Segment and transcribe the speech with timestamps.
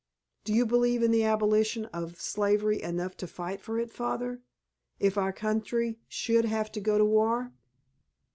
[0.45, 5.31] '""Do you believe in the abolition of slavery enough to fight for it, Father,—if our
[5.31, 7.51] country should have to go to war?"